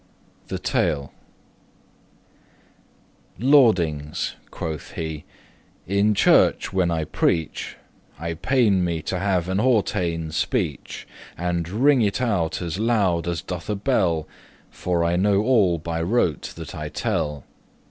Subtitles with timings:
[0.47, 1.13] THE TALE
[3.37, 5.25] <1> Lordings (quoth he),
[5.85, 7.77] in churche when I preach,
[8.17, 12.19] I paine me to have an hautein* speech, *take pains loud <2> And ring it
[12.19, 14.27] out, as round as doth a bell,
[14.71, 17.43] For I know all by rote that I tell.